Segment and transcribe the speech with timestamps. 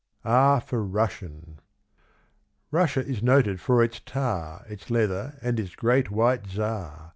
[0.25, 1.59] R for Russian.
[2.71, 7.09] Russia is noted for its tar, Its leather, and its great, white Czar.